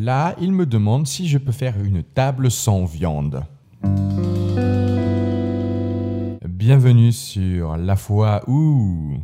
[0.00, 3.44] là, il me demande si je peux faire une table sans viande.
[6.48, 9.18] Bienvenue sur La foi ou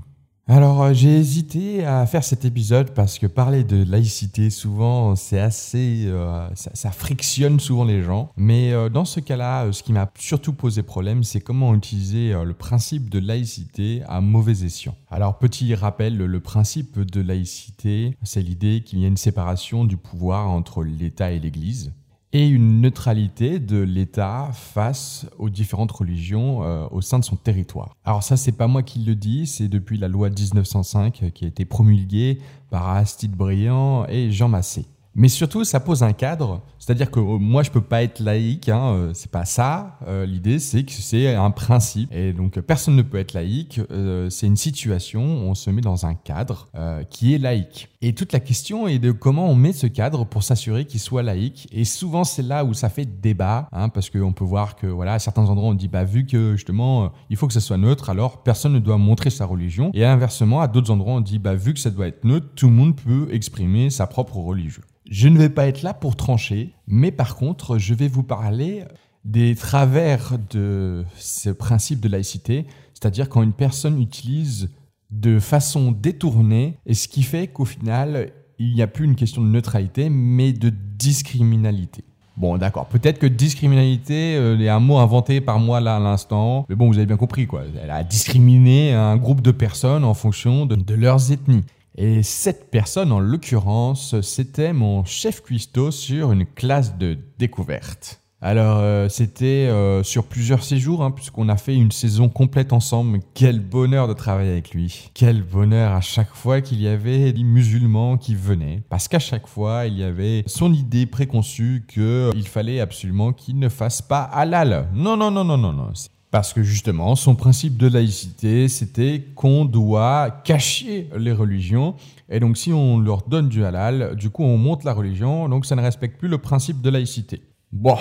[0.48, 5.40] alors euh, j'ai hésité à faire cet épisode parce que parler de laïcité souvent c'est
[5.40, 10.08] assez euh, ça, frictionne souvent les gens mais euh, dans ce cas-là ce qui m'a
[10.16, 14.94] surtout posé problème c'est comment utiliser le principe de laïcité à mauvais escient.
[15.10, 19.96] Alors petit rappel le principe de laïcité c'est l'idée qu'il y a une séparation du
[19.96, 21.92] pouvoir entre l'État et l'Église
[22.32, 27.96] et une neutralité de l'État face aux différentes religions euh, au sein de son territoire.
[28.04, 31.48] Alors ça, c'est pas moi qui le dis, c'est depuis la loi 1905 qui a
[31.48, 34.86] été promulguée par Aristide Briand et Jean Massé.
[35.18, 36.60] Mais surtout, ça pose un cadre.
[36.78, 38.68] C'est-à-dire que euh, moi, je peux pas être laïque.
[38.68, 39.98] Hein, euh, c'est pas ça.
[40.06, 42.12] Euh, l'idée, c'est que c'est un principe.
[42.12, 43.80] Et donc, personne ne peut être laïque.
[44.28, 45.22] c'est une situation.
[45.22, 46.68] On se met dans un cadre
[47.08, 47.88] qui est laïque.
[48.02, 51.22] Et toute la question est de comment on met ce cadre pour s'assurer qu'il soit
[51.22, 51.66] laïque.
[51.72, 55.14] Et souvent, c'est là où ça fait débat, hein, parce qu'on peut voir que, voilà,
[55.14, 58.10] à certains endroits, on dit, bah, vu que justement, il faut que ça soit neutre,
[58.10, 59.90] alors personne ne doit montrer sa religion.
[59.94, 62.66] Et inversement, à d'autres endroits, on dit, bah, vu que ça doit être neutre, tout
[62.66, 64.82] le monde peut exprimer sa propre religion.
[65.08, 68.84] Je ne vais pas être là pour trancher, mais par contre, je vais vous parler
[69.24, 74.70] des travers de ce principe de laïcité, c'est-à-dire quand une personne utilise
[75.10, 79.42] de façon détournée, et ce qui fait qu'au final, il n'y a plus une question
[79.42, 82.04] de neutralité, mais de discriminalité.
[82.36, 82.86] Bon, d'accord.
[82.86, 86.66] Peut-être que discriminalité euh, est un mot inventé par moi là à l'instant.
[86.68, 87.62] Mais bon, vous avez bien compris quoi.
[87.82, 91.64] Elle a discriminé un groupe de personnes en fonction de leurs ethnies.
[91.96, 98.20] Et cette personne, en l'occurrence, c'était mon chef cuistot sur une classe de découverte.
[98.42, 103.20] Alors, euh, c'était euh, sur plusieurs séjours, hein, puisqu'on a fait une saison complète ensemble.
[103.32, 105.10] Quel bonheur de travailler avec lui.
[105.14, 108.82] Quel bonheur à chaque fois qu'il y avait des musulmans qui venaient.
[108.90, 113.70] Parce qu'à chaque fois, il y avait son idée préconçue qu'il fallait absolument qu'il ne
[113.70, 114.90] fasse pas halal.
[114.92, 115.92] Non, non, non, non, non, non.
[116.36, 121.94] Parce que justement, son principe de laïcité, c'était qu'on doit cacher les religions.
[122.28, 125.48] Et donc, si on leur donne du halal, du coup, on monte la religion.
[125.48, 127.40] Donc, ça ne respecte plus le principe de laïcité.
[127.72, 127.96] Bon,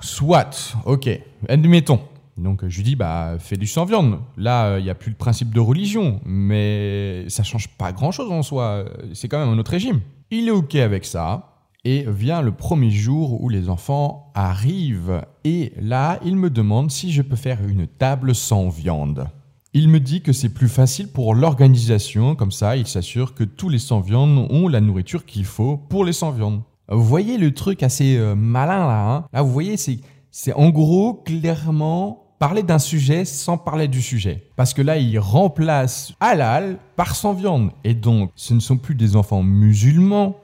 [0.00, 1.10] soit, ok,
[1.46, 2.00] admettons.
[2.38, 4.20] Donc, je lui dis, bah, fais du sans viande.
[4.38, 6.22] Là, il n'y a plus le principe de religion.
[6.24, 8.86] Mais ça change pas grand-chose en soi.
[9.12, 10.00] C'est quand même un autre régime.
[10.30, 11.51] Il est ok avec ça.
[11.84, 15.22] Et vient le premier jour où les enfants arrivent.
[15.42, 19.26] Et là, il me demande si je peux faire une table sans viande.
[19.72, 23.68] Il me dit que c'est plus facile pour l'organisation, comme ça il s'assure que tous
[23.68, 26.62] les sans-viande ont la nourriture qu'il faut pour les sans-viande.
[26.88, 29.24] Vous voyez le truc assez euh, malin là hein?
[29.32, 29.98] Là, vous voyez, c'est,
[30.30, 34.44] c'est en gros clairement parler d'un sujet sans parler du sujet.
[34.54, 37.70] Parce que là, il remplace halal par sans-viande.
[37.82, 40.36] Et donc, ce ne sont plus des enfants musulmans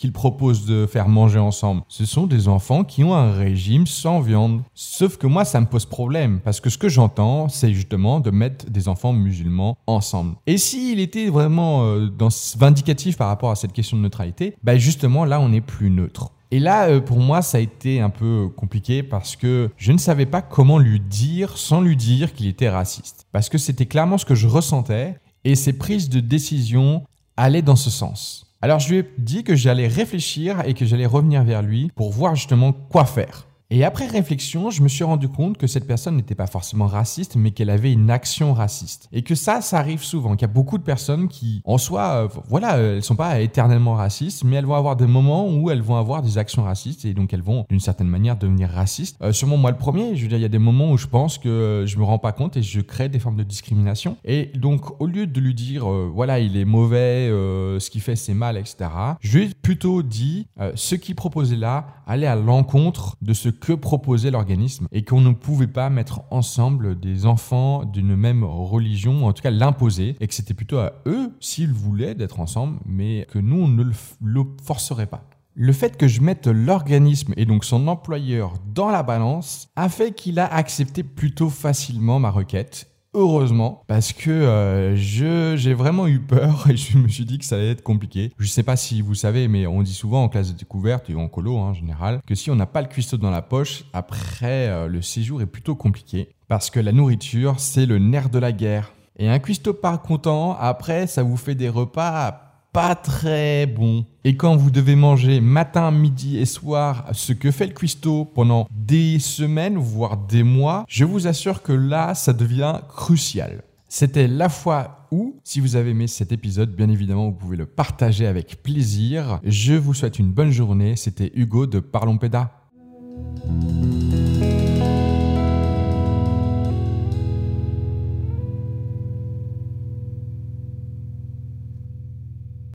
[0.00, 1.82] qu'ils proposent de faire manger ensemble.
[1.88, 4.62] Ce sont des enfants qui ont un régime sans viande.
[4.74, 8.30] Sauf que moi, ça me pose problème parce que ce que j'entends, c'est justement de
[8.30, 10.36] mettre des enfants musulmans ensemble.
[10.46, 12.08] Et s'il était vraiment euh,
[12.56, 16.30] vindicatif par rapport à cette question de neutralité, bah justement là, on est plus neutre.
[16.50, 19.98] Et là, euh, pour moi, ça a été un peu compliqué parce que je ne
[19.98, 23.26] savais pas comment lui dire sans lui dire qu'il était raciste.
[23.32, 27.04] Parce que c'était clairement ce que je ressentais et ses prises de décision
[27.36, 28.49] allaient dans ce sens.
[28.62, 32.12] Alors je lui ai dit que j'allais réfléchir et que j'allais revenir vers lui pour
[32.12, 33.49] voir justement quoi faire.
[33.72, 37.36] Et après réflexion, je me suis rendu compte que cette personne n'était pas forcément raciste,
[37.36, 39.08] mais qu'elle avait une action raciste.
[39.12, 42.24] Et que ça, ça arrive souvent, qu'il y a beaucoup de personnes qui, en soi,
[42.24, 45.82] euh, voilà, elles sont pas éternellement racistes, mais elles vont avoir des moments où elles
[45.82, 49.16] vont avoir des actions racistes, et donc elles vont, d'une certaine manière, devenir racistes.
[49.22, 51.06] Euh, sûrement moi le premier, je veux dire, il y a des moments où je
[51.06, 54.16] pense que je me rends pas compte et je crée des formes de discrimination.
[54.24, 58.16] Et donc, au lieu de lui dire, euh, voilà, il est mauvais, ce qu'il fait
[58.16, 63.16] c'est mal, etc., je lui ai plutôt dit, ce qu'il proposait là allait à l'encontre
[63.22, 68.16] de ce que proposait l'organisme et qu'on ne pouvait pas mettre ensemble des enfants d'une
[68.16, 72.40] même religion, en tout cas l'imposer, et que c'était plutôt à eux, s'ils voulaient, d'être
[72.40, 75.24] ensemble, mais que nous, on ne le forcerait pas.
[75.54, 80.12] Le fait que je mette l'organisme et donc son employeur dans la balance a fait
[80.12, 86.20] qu'il a accepté plutôt facilement ma requête Heureusement, parce que euh, je j'ai vraiment eu
[86.20, 88.32] peur et je me suis dit que ça allait être compliqué.
[88.38, 91.16] Je sais pas si vous savez, mais on dit souvent en classe de découverte et
[91.16, 93.84] en colo hein, en général que si on n'a pas le cuistot dans la poche,
[93.92, 98.38] après euh, le séjour est plutôt compliqué parce que la nourriture c'est le nerf de
[98.38, 98.92] la guerre.
[99.18, 104.04] Et un cuistot pas content, après ça vous fait des repas pas très bon.
[104.24, 108.66] Et quand vous devez manger matin, midi et soir ce que fait le cuistot pendant
[108.70, 113.62] des semaines, voire des mois, je vous assure que là, ça devient crucial.
[113.88, 117.66] C'était la fois ou si vous avez aimé cet épisode, bien évidemment, vous pouvez le
[117.66, 119.40] partager avec plaisir.
[119.42, 120.94] Je vous souhaite une bonne journée.
[120.94, 122.59] C'était Hugo de Parlons Pédas.